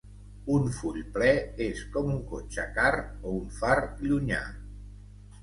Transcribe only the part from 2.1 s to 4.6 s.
un "cotxe car" o un "far llunyà".